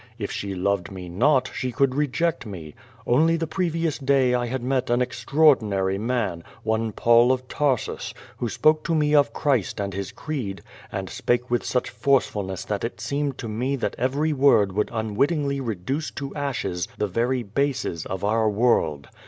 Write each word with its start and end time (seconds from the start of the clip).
If 0.17 0.31
she 0.31 0.55
loved 0.55 0.89
me 0.91 1.09
not, 1.09 1.51
she 1.53 1.71
could 1.71 1.93
reject 1.93 2.47
me. 2.47 2.73
Only 3.05 3.37
the 3.37 3.45
previous 3.45 3.99
day 3.99 4.33
I 4.33 4.47
had 4.47 4.63
met 4.63 4.89
an 4.89 4.99
extraordinary 4.99 5.99
man, 5.99 6.43
one 6.63 6.91
Paul 6.91 7.31
of 7.31 7.47
Tarsus, 7.47 8.11
who 8.37 8.47
s]>oke 8.47 8.83
to 8.85 8.95
me 8.95 9.13
of 9.13 9.31
Christ 9.31 9.79
and 9.79 9.93
his 9.93 10.11
creed, 10.11 10.63
and 10.91 11.07
spake 11.07 11.51
with 11.51 11.63
such 11.63 11.91
forcefulness 11.91 12.65
that 12.65 12.83
it 12.83 12.99
seemed 12.99 13.37
to 13.37 13.47
mc 13.47 13.75
that 13.75 13.93
every 13.99 14.33
word 14.33 14.71
would 14.71 14.89
unwittingly 14.91 15.59
reduce 15.61 16.09
to 16.17 16.33
ashes 16.33 16.87
the 16.97 17.05
very 17.05 17.43
bases 17.43 18.03
of 18.07 18.23
our 18.23 18.49
world. 18.49 19.07